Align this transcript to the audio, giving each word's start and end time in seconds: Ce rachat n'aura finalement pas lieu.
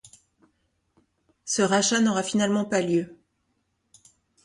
Ce 1.45 1.61
rachat 1.61 1.99
n'aura 2.01 2.23
finalement 2.23 2.65
pas 2.65 2.81
lieu. 2.81 3.19